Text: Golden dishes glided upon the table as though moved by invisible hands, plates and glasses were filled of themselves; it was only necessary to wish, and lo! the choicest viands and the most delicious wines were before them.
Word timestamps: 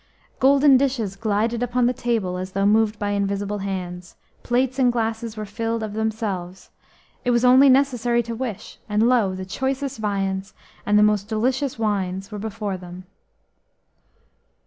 Golden 0.39 0.77
dishes 0.77 1.15
glided 1.15 1.61
upon 1.61 1.85
the 1.85 1.93
table 1.93 2.37
as 2.39 2.53
though 2.53 2.65
moved 2.65 2.97
by 2.97 3.11
invisible 3.11 3.59
hands, 3.59 4.15
plates 4.41 4.79
and 4.79 4.91
glasses 4.91 5.37
were 5.37 5.45
filled 5.45 5.83
of 5.83 5.93
themselves; 5.93 6.71
it 7.23 7.29
was 7.29 7.45
only 7.45 7.69
necessary 7.69 8.23
to 8.23 8.33
wish, 8.33 8.79
and 8.89 9.07
lo! 9.07 9.35
the 9.35 9.45
choicest 9.45 9.99
viands 9.99 10.55
and 10.87 10.97
the 10.97 11.03
most 11.05 11.27
delicious 11.27 11.77
wines 11.77 12.31
were 12.31 12.39
before 12.39 12.77
them. 12.77 13.03